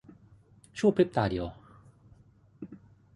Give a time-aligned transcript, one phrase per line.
[0.77, 1.47] ชั่วพริบตาเดียว